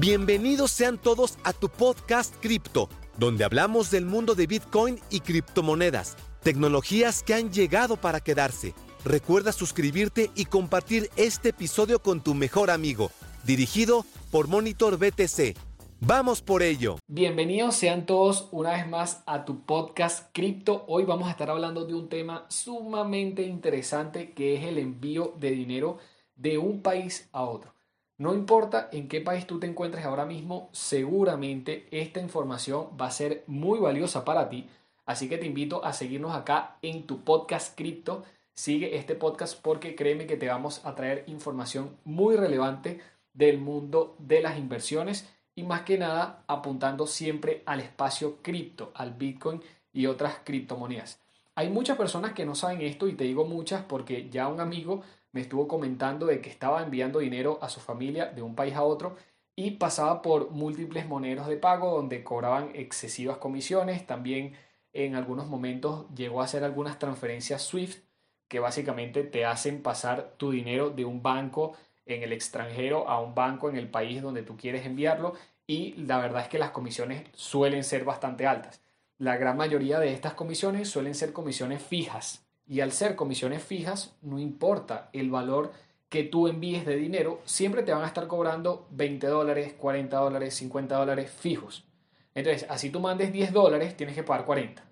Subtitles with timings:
[0.00, 6.16] Bienvenidos sean todos a tu podcast Cripto, donde hablamos del mundo de Bitcoin y criptomonedas,
[6.42, 8.72] tecnologías que han llegado para quedarse.
[9.04, 13.10] Recuerda suscribirte y compartir este episodio con tu mejor amigo,
[13.44, 15.54] dirigido por Monitor BTC.
[16.00, 16.96] Vamos por ello.
[17.06, 20.86] Bienvenidos sean todos una vez más a tu podcast Cripto.
[20.88, 25.50] Hoy vamos a estar hablando de un tema sumamente interesante que es el envío de
[25.50, 25.98] dinero
[26.36, 27.74] de un país a otro.
[28.20, 33.10] No importa en qué país tú te encuentres ahora mismo, seguramente esta información va a
[33.10, 34.68] ser muy valiosa para ti.
[35.06, 38.24] Así que te invito a seguirnos acá en tu podcast Crypto.
[38.52, 43.00] Sigue este podcast porque créeme que te vamos a traer información muy relevante
[43.32, 49.14] del mundo de las inversiones y más que nada apuntando siempre al espacio cripto, al
[49.14, 49.62] Bitcoin
[49.94, 51.22] y otras criptomonedas.
[51.54, 55.04] Hay muchas personas que no saben esto y te digo muchas porque ya un amigo
[55.32, 58.82] me estuvo comentando de que estaba enviando dinero a su familia de un país a
[58.82, 59.16] otro
[59.56, 64.06] y pasaba por múltiples moneros de pago donde cobraban excesivas comisiones.
[64.06, 64.54] También
[64.92, 68.02] en algunos momentos llegó a hacer algunas transferencias SWIFT
[68.48, 73.34] que básicamente te hacen pasar tu dinero de un banco en el extranjero a un
[73.34, 75.34] banco en el país donde tú quieres enviarlo
[75.66, 78.80] y la verdad es que las comisiones suelen ser bastante altas.
[79.18, 84.14] La gran mayoría de estas comisiones suelen ser comisiones fijas, y al ser comisiones fijas,
[84.22, 85.72] no importa el valor
[86.08, 90.54] que tú envíes de dinero, siempre te van a estar cobrando 20 dólares, 40 dólares,
[90.54, 91.84] 50 dólares fijos.
[92.32, 94.84] Entonces, así tú mandes 10 dólares, tienes que pagar 40.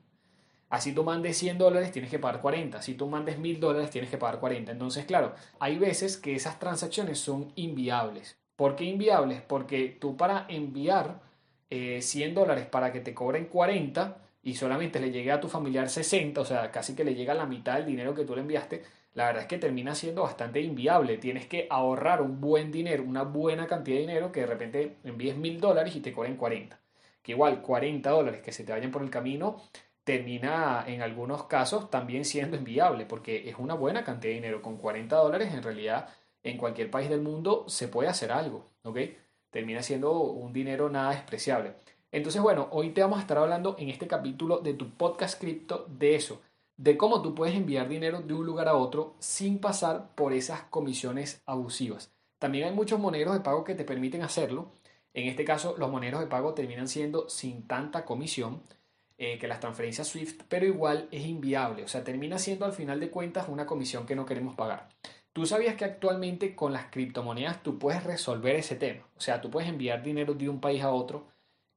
[0.71, 2.83] Así tú mandes 100 dólares, tienes que pagar 40.
[2.83, 4.73] Si tú mandes 1000 dólares, tienes que pagar 40.
[4.73, 8.37] Entonces, claro, hay veces que esas transacciones son inviables.
[8.57, 9.41] ¿Por qué inviables?
[9.41, 11.21] Porque tú para enviar
[11.71, 15.91] 100 eh, dólares para que te cobren 40, y solamente le llegue a tu familiar
[15.91, 18.83] 60, o sea, casi que le llega la mitad del dinero que tú le enviaste,
[19.13, 21.19] la verdad es que termina siendo bastante inviable.
[21.19, 25.37] Tienes que ahorrar un buen dinero, una buena cantidad de dinero que de repente envíes
[25.37, 26.81] mil dólares y te cobren 40.
[27.23, 29.61] Que igual 40 dólares que se te vayan por el camino
[30.03, 34.63] termina en algunos casos también siendo inviable porque es una buena cantidad de dinero.
[34.63, 36.09] Con 40 dólares en realidad
[36.43, 38.99] en cualquier país del mundo se puede hacer algo, ¿ok?
[39.51, 41.75] Termina siendo un dinero nada despreciable.
[42.11, 45.87] Entonces, bueno, hoy te vamos a estar hablando en este capítulo de tu podcast cripto
[45.91, 46.41] de eso,
[46.79, 50.63] de cómo tú puedes enviar dinero de un lugar a otro sin pasar por esas
[50.63, 52.11] comisiones abusivas.
[52.39, 54.71] También hay muchos moneros de pago que te permiten hacerlo.
[55.13, 58.63] En este caso, los moneros de pago terminan siendo sin tanta comisión
[59.19, 61.85] eh, que las transferencias SWIFT, pero igual es inviable.
[61.85, 64.89] O sea, termina siendo al final de cuentas una comisión que no queremos pagar.
[65.35, 69.07] ¿Tú sabías que actualmente con las criptomonedas tú puedes resolver ese tema?
[69.17, 71.27] O sea, tú puedes enviar dinero de un país a otro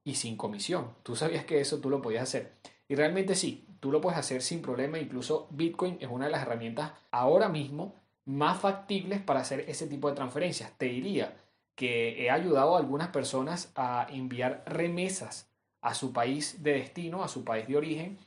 [0.04, 0.94] y sin comisión.
[1.02, 2.52] Tú sabías que eso tú lo podías hacer.
[2.88, 4.98] Y realmente sí, tú lo puedes hacer sin problema.
[4.98, 10.08] Incluso Bitcoin es una de las herramientas ahora mismo más factibles para hacer ese tipo
[10.08, 10.72] de transferencias.
[10.78, 11.36] Te diría
[11.74, 15.48] que he ayudado a algunas personas a enviar remesas
[15.80, 18.18] a su país de destino, a su país de origen,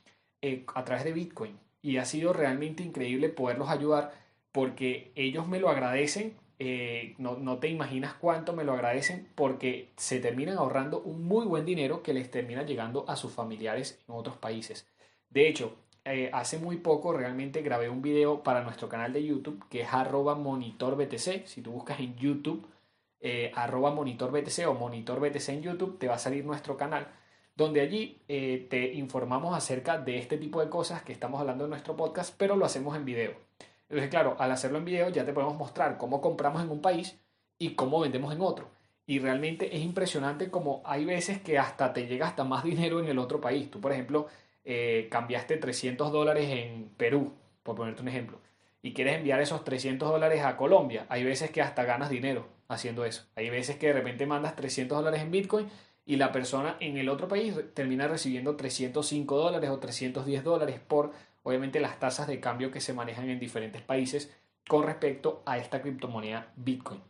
[0.41, 1.57] eh, a través de Bitcoin.
[1.81, 4.13] Y ha sido realmente increíble poderlos ayudar
[4.51, 9.91] porque ellos me lo agradecen eh, no, no, te imaginas cuánto me lo agradecen porque
[9.97, 14.15] se terminan ahorrando un muy buen dinero que les termina llegando a sus familiares en
[14.15, 14.87] otros países.
[15.29, 19.65] De hecho, eh, hace muy poco realmente grabé un video para nuestro canal de YouTube
[19.69, 21.45] que es arroba monitorbtc.
[21.45, 22.67] Si tú buscas en YouTube
[23.19, 27.07] eh, arroba monitorbtc o monitorbtc en YouTube, te va a salir nuestro canal
[27.55, 31.95] donde allí te informamos acerca de este tipo de cosas que estamos hablando en nuestro
[31.95, 33.44] podcast, pero lo hacemos en video.
[33.89, 37.19] Entonces, claro, al hacerlo en video ya te podemos mostrar cómo compramos en un país
[37.57, 38.69] y cómo vendemos en otro.
[39.07, 43.07] Y realmente es impresionante como hay veces que hasta te llega hasta más dinero en
[43.07, 43.69] el otro país.
[43.69, 44.27] Tú, por ejemplo,
[44.63, 48.39] eh, cambiaste 300 dólares en Perú, por ponerte un ejemplo,
[48.81, 51.05] y quieres enviar esos 300 dólares a Colombia.
[51.09, 53.25] Hay veces que hasta ganas dinero haciendo eso.
[53.35, 55.67] Hay veces que de repente mandas 300 dólares en Bitcoin
[56.05, 61.11] y la persona en el otro país termina recibiendo 305 dólares o 310 dólares por
[61.45, 64.33] obviamente las tasas de cambio que se manejan en diferentes países
[64.67, 67.01] con respecto a esta criptomoneda Bitcoin.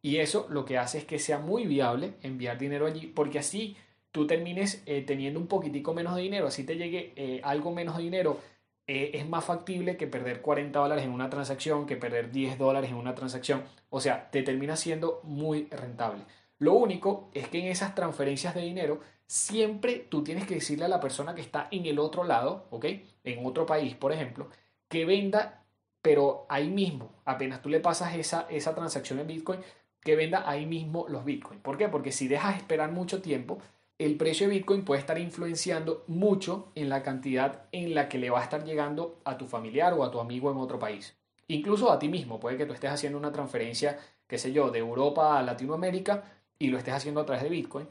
[0.00, 3.76] Y eso lo que hace es que sea muy viable enviar dinero allí, porque así
[4.12, 7.96] tú termines eh, teniendo un poquitico menos de dinero, así te llegue eh, algo menos
[7.96, 8.38] de dinero,
[8.86, 12.90] eh, es más factible que perder 40 dólares en una transacción, que perder 10 dólares
[12.90, 13.64] en una transacción.
[13.88, 16.22] O sea, te termina siendo muy rentable.
[16.58, 20.88] Lo único es que en esas transferencias de dinero siempre tú tienes que decirle a
[20.88, 22.84] la persona que está en el otro lado, ¿ok?
[23.22, 24.48] En otro país, por ejemplo,
[24.88, 25.62] que venda,
[26.02, 29.60] pero ahí mismo, apenas tú le pasas esa, esa transacción en Bitcoin,
[30.00, 31.60] que venda ahí mismo los Bitcoin.
[31.60, 31.88] ¿Por qué?
[31.88, 33.58] Porque si dejas esperar mucho tiempo,
[33.98, 38.30] el precio de Bitcoin puede estar influenciando mucho en la cantidad en la que le
[38.30, 41.16] va a estar llegando a tu familiar o a tu amigo en otro país.
[41.46, 43.96] Incluso a ti mismo, puede que tú estés haciendo una transferencia,
[44.26, 46.24] qué sé yo, de Europa a Latinoamérica
[46.58, 47.86] y lo estés haciendo a través de Bitcoin.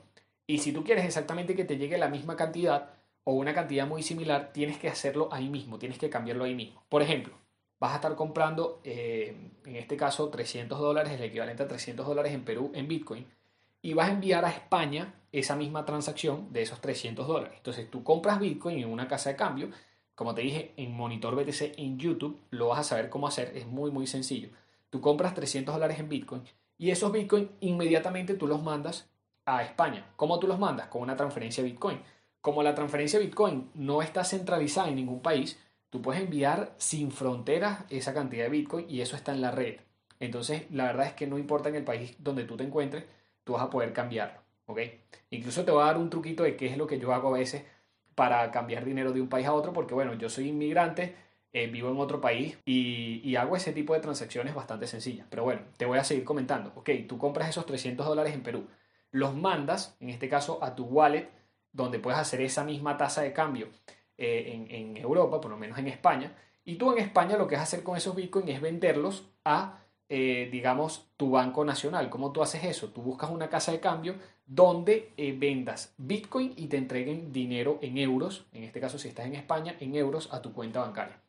[0.50, 2.90] Y si tú quieres exactamente que te llegue la misma cantidad
[3.24, 6.81] o una cantidad muy similar, tienes que hacerlo ahí mismo, tienes que cambiarlo ahí mismo.
[6.90, 7.36] Por ejemplo,
[7.80, 12.34] vas a estar comprando, eh, en este caso, 300 dólares, el equivalente a 300 dólares
[12.34, 13.28] en Perú en Bitcoin,
[13.84, 17.54] y vas a enviar a España esa misma transacción de esos 300 dólares.
[17.57, 19.69] Entonces tú compras Bitcoin en una casa de cambio,
[20.16, 23.68] como te dije, en Monitor BTC en YouTube, lo vas a saber cómo hacer, es
[23.68, 24.50] muy, muy sencillo.
[24.90, 26.42] Tú compras 300 dólares en Bitcoin
[26.80, 29.09] y esos Bitcoin inmediatamente tú los mandas
[29.57, 30.06] a España.
[30.16, 30.88] ¿Cómo tú los mandas?
[30.88, 32.00] Con una transferencia Bitcoin.
[32.42, 35.60] Como la transferencia Bitcoin no está centralizada en ningún país,
[35.90, 39.80] tú puedes enviar sin fronteras esa cantidad de Bitcoin y eso está en la red.
[40.19, 43.06] Entonces, la verdad es que no importa en el país donde tú te encuentres,
[43.44, 44.40] tú vas a poder cambiarlo.
[44.69, 44.80] ¿ok?
[45.31, 47.40] Incluso te voy a dar un truquito de qué es lo que yo hago a
[47.40, 47.63] veces
[48.16, 51.16] para cambiar dinero de un país a otro, porque bueno, yo soy inmigrante,
[51.54, 55.25] eh, vivo en otro país y, y, hago ese tipo de transacciones bastante sencillas.
[55.30, 56.72] Pero bueno, te voy a seguir comentando.
[56.75, 58.68] Ok, tú compras esos 300 dólares en Perú,
[59.12, 61.30] los mandas, en este caso, a tu wallet,
[61.72, 63.70] donde puedes hacer esa misma tasa de cambio
[64.18, 66.36] eh, en, Europa, por lo menos en España.
[66.66, 69.80] Y tú en España lo que vas a hacer con esos bitcoins es venderlos a,
[70.10, 72.10] eh, digamos, tu banco nacional.
[72.10, 72.90] ¿Cómo tú haces eso?
[72.90, 74.16] Tú buscas una casa de cambio
[74.46, 79.28] donde eh, vendas bitcoin y te entreguen dinero en euros, en este caso si estás
[79.28, 81.22] en España, en euros a tu cuenta bancaria.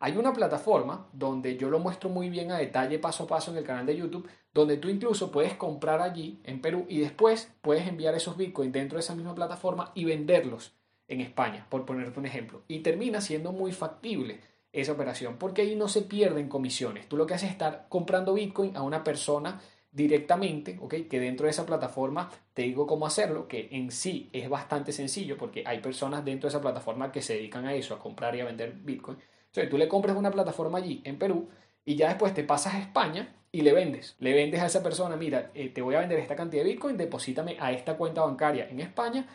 [0.00, 3.58] Hay una plataforma donde yo lo muestro muy bien a detalle paso a paso en
[3.58, 7.86] el canal de YouTube, donde tú incluso puedes comprar allí en Perú y después puedes
[7.88, 10.72] enviar esos bitcoins dentro de esa misma plataforma y venderlos
[11.08, 12.62] en España, por ponerte un ejemplo.
[12.68, 14.40] Y termina siendo muy factible
[14.72, 17.08] esa operación, porque ahí no se pierden comisiones.
[17.08, 19.60] Tú lo que haces es estar comprando bitcoin a una persona
[19.90, 20.94] directamente, ¿ok?
[21.08, 25.36] Que dentro de esa plataforma te digo cómo hacerlo, que en sí es bastante sencillo
[25.36, 28.40] porque hay personas dentro de esa plataforma que se dedican a eso, a comprar y
[28.40, 29.18] a vender bitcoin
[29.54, 31.48] sea, tú le compras una plataforma allí en Perú
[31.84, 34.16] y ya después te pasas a España y le vendes.
[34.18, 36.96] Le vendes a esa persona, mira, eh, te voy a vender esta cantidad de Bitcoin,
[36.96, 39.26] deposítame a esta cuenta bancaria en España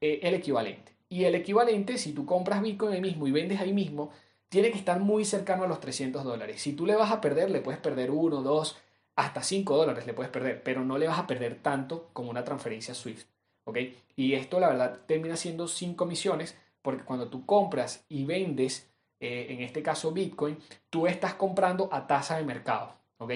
[0.00, 0.92] eh, el equivalente.
[1.08, 4.10] Y el equivalente, si tú compras Bitcoin ahí mismo y vendes ahí mismo,
[4.48, 6.60] tiene que estar muy cercano a los 300 dólares.
[6.60, 8.78] Si tú le vas a perder, le puedes perder 1, 2,
[9.16, 12.44] hasta 5 dólares le puedes perder, pero no le vas a perder tanto como una
[12.44, 13.28] transferencia SWIFT.
[13.64, 13.78] ¿ok?
[14.16, 18.89] Y esto la verdad termina siendo sin comisiones porque cuando tú compras y vendes
[19.20, 20.58] eh, en este caso Bitcoin,
[20.88, 23.32] tú estás comprando a tasa de mercado, ¿ok?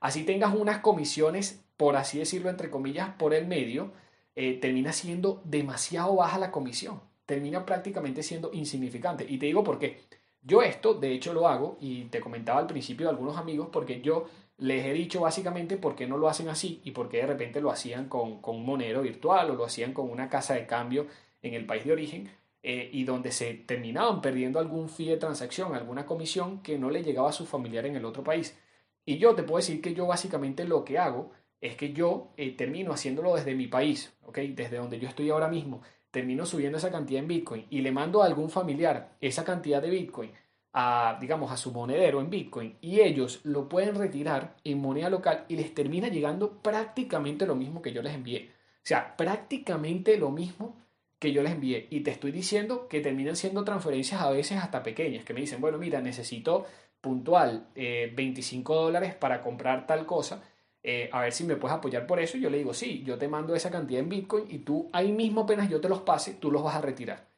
[0.00, 3.92] Así tengas unas comisiones, por así decirlo, entre comillas, por el medio,
[4.36, 9.24] eh, termina siendo demasiado baja la comisión, termina prácticamente siendo insignificante.
[9.28, 10.00] Y te digo por qué.
[10.42, 14.00] Yo esto, de hecho, lo hago y te comentaba al principio de algunos amigos porque
[14.00, 14.26] yo
[14.58, 17.60] les he dicho básicamente por qué no lo hacen así y por qué de repente
[17.60, 21.06] lo hacían con, con un monero virtual o lo hacían con una casa de cambio
[21.42, 22.30] en el país de origen
[22.62, 27.02] eh, y donde se terminaban perdiendo algún fee de transacción, alguna comisión que no le
[27.02, 28.56] llegaba a su familiar en el otro país.
[29.04, 32.52] Y yo te puedo decir que yo básicamente lo que hago es que yo eh,
[32.56, 34.38] termino haciéndolo desde mi país, ¿ok?
[34.38, 38.22] Desde donde yo estoy ahora mismo, termino subiendo esa cantidad en Bitcoin y le mando
[38.22, 40.30] a algún familiar esa cantidad de Bitcoin
[40.72, 45.44] a, digamos, a su monedero en Bitcoin y ellos lo pueden retirar en moneda local
[45.48, 48.50] y les termina llegando prácticamente lo mismo que yo les envié.
[48.76, 50.81] O sea, prácticamente lo mismo
[51.22, 51.86] que yo les envié.
[51.88, 55.60] Y te estoy diciendo que terminan siendo transferencias a veces hasta pequeñas, que me dicen,
[55.60, 56.66] bueno, mira, necesito
[57.00, 60.42] puntual 25 eh, dólares para comprar tal cosa.
[60.82, 62.36] Eh, a ver si me puedes apoyar por eso.
[62.36, 65.12] Y yo le digo, sí, yo te mando esa cantidad en Bitcoin y tú ahí
[65.12, 67.28] mismo apenas yo te los pase, tú los vas a retirar.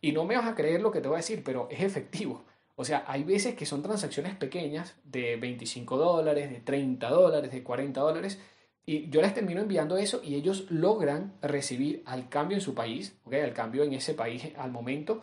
[0.00, 2.44] Y no me vas a creer lo que te voy a decir, pero es efectivo.
[2.76, 7.64] O sea, hay veces que son transacciones pequeñas de 25 dólares, de 30 dólares, de
[7.64, 8.40] 40 dólares,
[8.84, 13.16] y yo les termino enviando eso y ellos logran recibir al cambio en su país,
[13.24, 13.40] ¿okay?
[13.40, 15.20] al cambio en ese país al momento,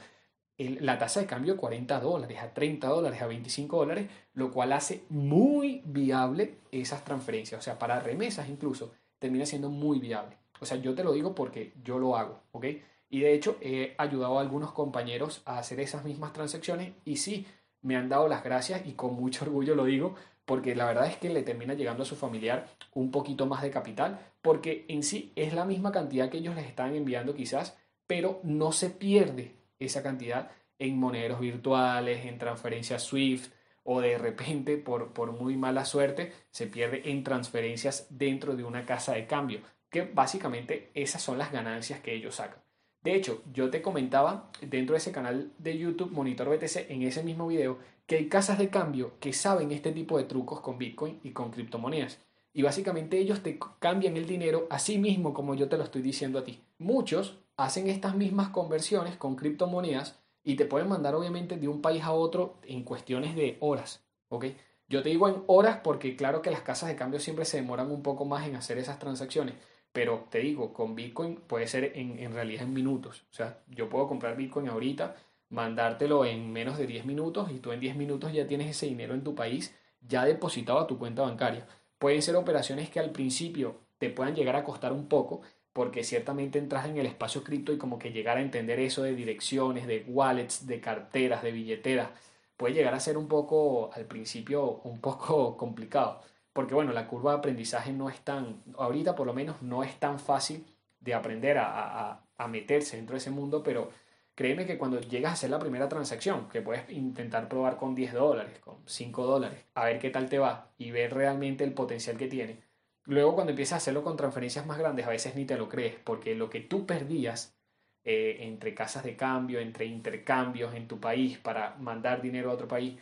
[0.57, 4.73] la tasa de cambio de 40 dólares, a 30 dólares, a 25 dólares, lo cual
[4.73, 7.59] hace muy viable esas transferencias.
[7.59, 10.37] O sea, para remesas incluso, termina siendo muy viable.
[10.59, 12.65] O sea, yo te lo digo porque yo lo hago, ¿ok?
[13.09, 17.45] Y de hecho he ayudado a algunos compañeros a hacer esas mismas transacciones y sí,
[17.81, 20.15] me han dado las gracias y con mucho orgullo lo digo
[20.49, 22.65] porque la verdad es que le termina llegando a su familiar
[22.95, 26.65] un poquito más de capital, porque en sí es la misma cantidad que ellos les
[26.65, 27.77] están enviando quizás,
[28.07, 33.53] pero no se pierde esa cantidad en monederos virtuales, en transferencias SWIFT
[33.83, 38.87] o de repente por, por muy mala suerte se pierde en transferencias dentro de una
[38.87, 42.63] casa de cambio, que básicamente esas son las ganancias que ellos sacan.
[43.01, 47.23] De hecho, yo te comentaba dentro de ese canal de YouTube Monitor BTC en ese
[47.23, 51.19] mismo video que hay casas de cambio que saben este tipo de trucos con Bitcoin
[51.23, 52.19] y con criptomonedas.
[52.53, 56.39] Y básicamente ellos te cambian el dinero así mismo como yo te lo estoy diciendo
[56.39, 56.61] a ti.
[56.77, 62.03] Muchos hacen estas mismas conversiones con criptomonedas y te pueden mandar obviamente de un país
[62.03, 64.03] a otro en cuestiones de horas.
[64.29, 64.45] ¿ok?
[64.87, 67.91] Yo te digo en horas porque claro que las casas de cambio siempre se demoran
[67.91, 69.55] un poco más en hacer esas transacciones.
[69.91, 73.23] Pero te digo, con Bitcoin puede ser en, en realidad en minutos.
[73.31, 75.15] O sea, yo puedo comprar Bitcoin ahorita,
[75.49, 79.13] mandártelo en menos de 10 minutos y tú en 10 minutos ya tienes ese dinero
[79.13, 79.73] en tu país
[80.07, 81.67] ya depositado a tu cuenta bancaria.
[81.97, 85.41] Pueden ser operaciones que al principio te puedan llegar a costar un poco,
[85.73, 89.15] porque ciertamente entras en el espacio cripto y como que llegar a entender eso de
[89.15, 92.09] direcciones, de wallets, de carteras, de billeteras,
[92.57, 96.21] puede llegar a ser un poco, al principio, un poco complicado.
[96.53, 99.99] Porque bueno, la curva de aprendizaje no es tan, ahorita por lo menos no es
[99.99, 100.65] tan fácil
[100.99, 103.89] de aprender a, a, meterse dentro de ese mundo, pero
[104.35, 108.13] créeme que cuando llegas a hacer la primera transacción, que puedes intentar probar con 10
[108.13, 112.17] dólares, con 5 dólares, a ver qué tal te va y ver realmente el potencial
[112.17, 112.61] que tiene,
[113.09, 115.95] Luego cuando empiezas a hacerlo con transferencias más grandes, a veces ni te lo crees,
[115.95, 117.57] porque lo que tú perdías
[118.03, 122.67] eh, entre casas de cambio, entre intercambios en tu país para mandar dinero a otro
[122.67, 122.99] país,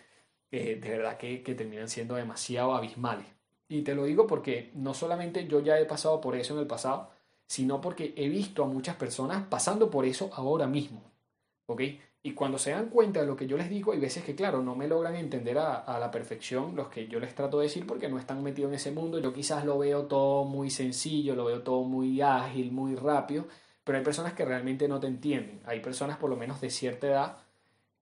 [0.51, 3.27] eh, de verdad que, que terminan siendo demasiado abismales.
[3.69, 6.67] Y te lo digo porque no solamente yo ya he pasado por eso en el
[6.67, 7.09] pasado,
[7.47, 11.03] sino porque he visto a muchas personas pasando por eso ahora mismo.
[11.67, 11.81] ¿Ok?
[12.27, 14.61] Y cuando se dan cuenta de lo que yo les digo, hay veces que, claro,
[14.61, 18.09] no me logran entender a, la perfección los que yo les trato de decir porque
[18.09, 19.19] no están metidos en ese mundo.
[19.19, 23.45] Yo quizás lo veo todo muy sencillo, lo veo todo muy ágil, muy rápido,
[23.83, 25.61] pero hay personas que realmente no te entienden.
[25.65, 27.37] Hay personas, por lo menos de cierta edad,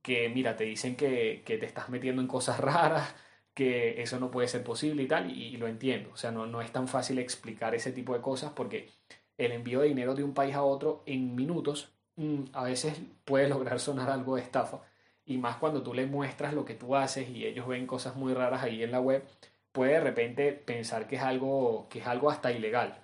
[0.02, 3.14] que, mira, te dicen que, te estás metiendo en cosas raras,
[3.56, 6.12] que eso no puede ser posible y tal, y, lo entiendo.
[6.14, 8.90] O sea, no, no es tan fácil explicar ese tipo de cosas porque
[9.38, 13.50] el envío de dinero de un país a otro en minutos Mm, a veces puede
[13.50, 14.82] lograr sonar algo de estafa.
[15.26, 18.34] Y más cuando tú les muestras lo que tú haces y ellos ven cosas muy
[18.34, 19.24] raras ahí en la web,
[19.72, 23.02] puede de repente pensar que es algo, que es algo hasta ilegal.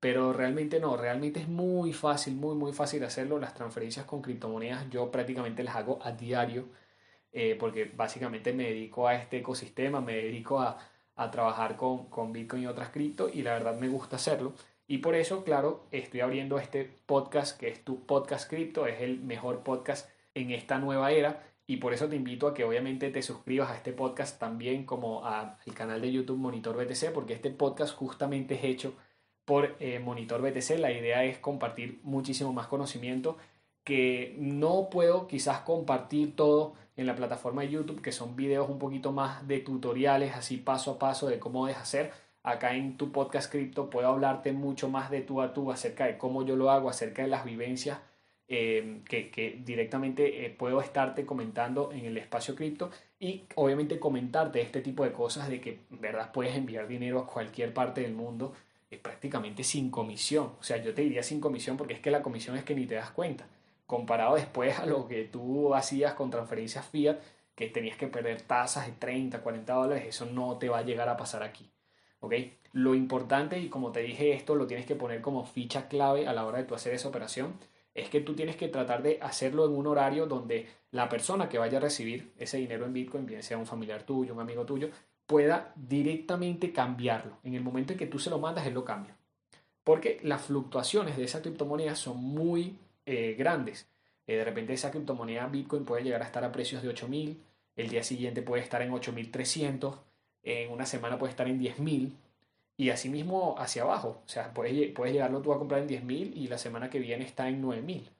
[0.00, 3.38] Pero realmente no, realmente es muy fácil, muy, muy fácil hacerlo.
[3.38, 6.68] Las transferencias con criptomonedas yo prácticamente las hago a diario
[7.38, 10.78] eh, porque básicamente me dedico a este ecosistema, me dedico a,
[11.16, 14.54] a trabajar con, con Bitcoin y otras cripto y la verdad me gusta hacerlo.
[14.86, 19.20] Y por eso, claro, estoy abriendo este podcast que es tu podcast cripto, es el
[19.20, 21.42] mejor podcast en esta nueva era.
[21.66, 25.26] Y por eso te invito a que obviamente te suscribas a este podcast también como
[25.26, 28.94] al canal de YouTube Monitor BTC, porque este podcast justamente es hecho
[29.44, 30.78] por eh, Monitor BTC.
[30.78, 33.36] La idea es compartir muchísimo más conocimiento
[33.86, 38.80] que no puedo quizás compartir todo en la plataforma de YouTube, que son videos un
[38.80, 42.10] poquito más de tutoriales, así paso a paso de cómo deshacer
[42.42, 46.18] acá en tu podcast cripto puedo hablarte mucho más de tú a tú acerca de
[46.18, 48.00] cómo yo lo hago, acerca de las vivencias
[48.48, 52.90] eh, que, directamente eh, puedo estarte comentando en el espacio cripto
[53.20, 57.72] y obviamente comentarte este tipo de cosas de que verdad puedes enviar dinero a cualquier
[57.72, 58.52] parte del mundo
[58.90, 60.54] es prácticamente sin comisión.
[60.58, 62.84] O sea, yo te diría sin comisión porque es que la comisión es que ni
[62.86, 63.46] te das cuenta.
[63.86, 67.18] Comparado después a lo que tú hacías con transferencias fiat,
[67.54, 71.08] que tenías que perder tasas de 30, 40 dólares, eso no te va a llegar
[71.08, 71.70] a pasar aquí.
[72.20, 72.34] ¿ok?
[72.72, 76.32] Lo importante, y como te dije esto, lo tienes que poner como ficha clave a
[76.32, 77.54] la hora de tu hacer esa operación,
[77.94, 81.58] es que tú tienes que tratar de hacerlo en un horario donde la persona que
[81.58, 84.90] vaya a recibir ese dinero en Bitcoin, bien sea un familiar tuyo, un amigo tuyo,
[85.26, 87.38] pueda directamente cambiarlo.
[87.42, 89.16] En el momento en que tú se lo mandas, él lo cambia.
[89.82, 92.76] Porque las fluctuaciones de esa criptomoneda son muy
[93.06, 93.88] eh, grandes.
[94.26, 97.36] Eh, de repente esa criptomoneda Bitcoin puede llegar a estar a precios de 8.000,
[97.76, 99.98] el día siguiente puede estar en 8.300,
[100.42, 102.12] en una semana puede estar en 10.000
[102.76, 104.22] y así mismo hacia abajo.
[104.24, 107.24] O sea, puedes, puedes llegarlo tú a comprar en 10.000 y la semana que viene
[107.24, 108.10] está en 9.000.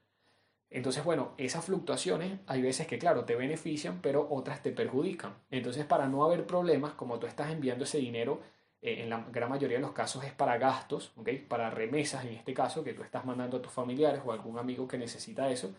[0.71, 5.35] Entonces, bueno, esas fluctuaciones hay veces que, claro, te benefician, pero otras te perjudican.
[5.51, 8.41] Entonces, para no haber problemas, como tú estás enviando ese dinero,
[8.87, 11.31] eh, en la gran mayoría de los casos es para gastos, ¿ok?
[11.49, 14.59] Para remesas en este caso, que tú estás mandando a tus familiares o a algún
[14.59, 15.75] amigo que necesita eso.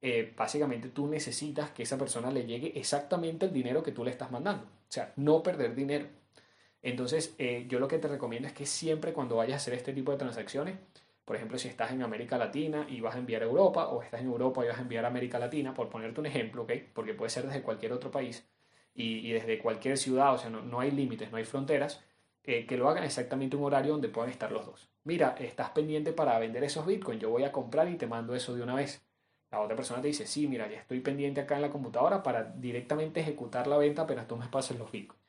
[0.00, 4.10] Eh, básicamente tú necesitas que esa persona le llegue exactamente el dinero que tú le
[4.10, 4.64] estás mandando.
[4.64, 6.06] O sea, no perder dinero.
[6.82, 9.92] Entonces, eh, yo lo que te recomiendo es que siempre cuando vayas a hacer este
[9.92, 10.76] tipo de transacciones,
[11.24, 14.20] por ejemplo, si estás en América Latina y vas a enviar a Europa, o estás
[14.20, 16.72] en Europa y vas a enviar a América Latina, por ponerte un ejemplo, ¿ok?
[16.92, 18.46] Porque puede ser desde cualquier otro país
[18.94, 22.04] y, desde cualquier ciudad, o sea, no, hay límites, no hay fronteras,
[22.44, 24.88] que lo hagan exactamente un horario donde puedan estar los dos.
[25.04, 28.54] Mira, estás pendiente para vender esos bitcoins, yo voy a comprar y te mando eso
[28.54, 29.04] de una vez.
[29.50, 32.44] La otra persona te dice, sí, mira, ya estoy pendiente acá en la computadora para
[32.44, 35.22] directamente ejecutar la venta, pero tú me pases los bitcoins.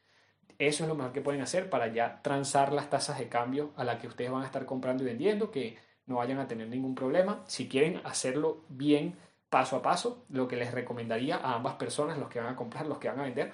[0.58, 3.84] Eso es lo mejor que pueden hacer para ya transar las tasas de cambio a
[3.84, 6.96] las que ustedes van a estar comprando y vendiendo, que no vayan a tener ningún
[6.96, 7.44] problema.
[7.46, 9.18] Si quieren hacerlo bien
[9.50, 12.88] paso a paso, lo que les recomendaría a ambas personas, los que van a comprar,
[12.88, 13.54] los que van a vender,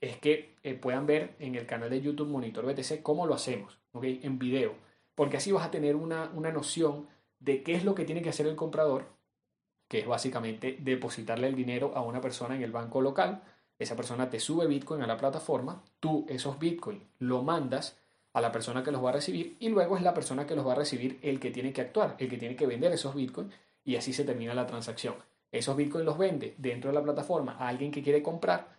[0.00, 3.78] es que eh, puedan ver en el canal de YouTube Monitor BTC cómo lo hacemos,
[3.92, 4.04] ¿ok?
[4.22, 4.74] En video,
[5.14, 7.08] porque así vas a tener una, una noción
[7.40, 9.16] de qué es lo que tiene que hacer el comprador
[9.88, 13.42] que es básicamente depositarle el dinero a una persona en el banco local.
[13.78, 17.98] Esa persona te sube Bitcoin a la plataforma, tú esos Bitcoin lo mandas
[18.32, 20.66] a la persona que los va a recibir y luego es la persona que los
[20.66, 23.54] va a recibir el que tiene que actuar, el que tiene que vender esos bitcoins
[23.82, 25.14] y así se termina la transacción.
[25.50, 28.75] Esos bitcoins los vende dentro de la plataforma a alguien que quiere comprar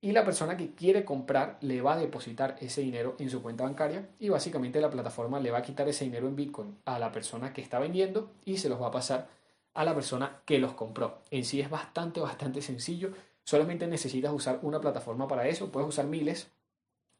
[0.00, 3.64] y la persona que quiere comprar le va a depositar ese dinero en su cuenta
[3.64, 7.10] bancaria y básicamente la plataforma le va a quitar ese dinero en Bitcoin a la
[7.10, 9.28] persona que está vendiendo y se los va a pasar
[9.74, 11.22] a la persona que los compró.
[11.30, 13.12] En sí es bastante, bastante sencillo.
[13.44, 15.72] Solamente necesitas usar una plataforma para eso.
[15.72, 16.50] Puedes usar miles,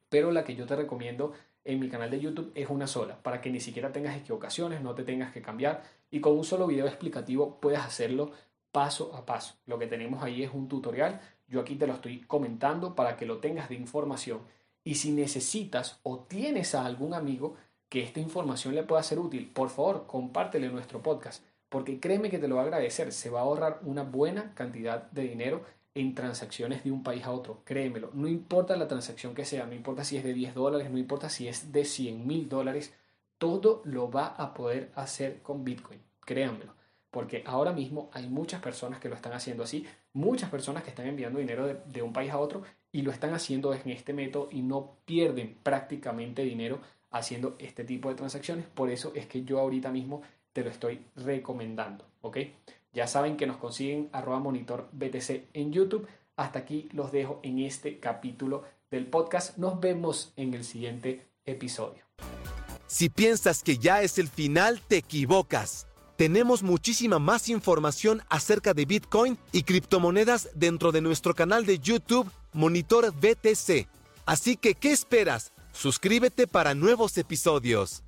[0.09, 1.33] pero la que yo te recomiendo
[1.65, 4.95] en mi canal de YouTube es una sola, para que ni siquiera tengas equivocaciones, no
[4.95, 8.31] te tengas que cambiar y con un solo video explicativo puedes hacerlo
[8.73, 9.57] paso a paso.
[9.67, 13.27] Lo que tenemos ahí es un tutorial, yo aquí te lo estoy comentando para que
[13.27, 14.41] lo tengas de información.
[14.85, 17.57] Y si necesitas o tienes a algún amigo
[17.89, 22.39] que esta información le pueda ser útil, por favor, compártele nuestro podcast, porque créeme que
[22.39, 25.65] te lo va a agradecer, se va a ahorrar una buena cantidad de dinero
[25.95, 29.75] en transacciones de un país a otro, créemelo, no importa la transacción que sea, no
[29.75, 32.95] importa si es de 10 dólares, no importa si es de 100 mil dólares,
[33.39, 36.75] todo lo va a poder hacer con Bitcoin, créanmelo,
[37.11, 41.07] porque ahora mismo hay muchas personas que lo están haciendo así, muchas personas que están
[41.07, 42.63] enviando dinero de, un país a otro
[42.93, 48.09] y lo están haciendo en este método y no pierden prácticamente dinero haciendo este tipo
[48.09, 50.23] de transacciones, por eso es que yo ahorita mismo
[50.53, 52.39] te lo estoy recomendando, ¿ok?
[52.93, 56.09] Ya saben que nos consiguen arroba monitor BTC en YouTube.
[56.37, 59.59] Hasta aquí los dejo en este capítulo del podcast.
[59.59, 62.03] Nos vemos en el siguiente episodio.
[62.87, 65.88] Si piensas que ya es el final, te equivocas.
[66.19, 72.29] Tenemos muchísima más información acerca de Bitcoin y criptomonedas dentro de nuestro canal de YouTube
[72.53, 73.87] Monitor BTC.
[74.27, 75.53] Así que, ¿qué esperas?
[75.73, 78.03] Suscríbete para nuevos episodios.